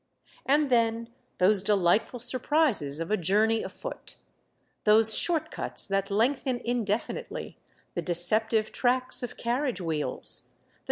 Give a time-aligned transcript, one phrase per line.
[0.47, 4.15] And then those delightful surprises of a journey afoot,—
[4.83, 7.57] those short cuts that lengthen indefi nitely,
[7.93, 10.69] the deceptive tracks of carriage wheels, the 1 36 Monday Tales.